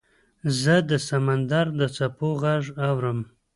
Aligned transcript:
زه 0.61 0.75
د 0.89 0.91
سمندر 1.07 1.65
د 1.79 1.81
څپو 1.95 2.29
غږ 2.43 2.63
اورم. 2.87 3.19